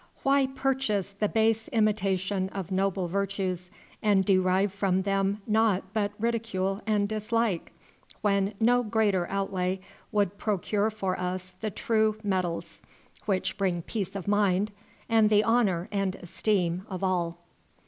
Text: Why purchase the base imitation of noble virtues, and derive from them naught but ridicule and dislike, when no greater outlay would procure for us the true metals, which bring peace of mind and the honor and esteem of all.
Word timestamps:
Why 0.23 0.47
purchase 0.47 1.11
the 1.11 1.29
base 1.29 1.67
imitation 1.67 2.49
of 2.49 2.71
noble 2.71 3.07
virtues, 3.07 3.69
and 4.01 4.25
derive 4.25 4.73
from 4.73 5.03
them 5.03 5.43
naught 5.45 5.83
but 5.93 6.11
ridicule 6.17 6.81
and 6.87 7.07
dislike, 7.07 7.71
when 8.21 8.55
no 8.59 8.81
greater 8.81 9.29
outlay 9.29 9.79
would 10.11 10.39
procure 10.39 10.89
for 10.89 11.19
us 11.19 11.53
the 11.61 11.69
true 11.69 12.17
metals, 12.23 12.81
which 13.27 13.59
bring 13.59 13.83
peace 13.83 14.15
of 14.15 14.27
mind 14.27 14.71
and 15.07 15.29
the 15.29 15.43
honor 15.43 15.87
and 15.91 16.15
esteem 16.15 16.83
of 16.89 17.03
all. 17.03 17.37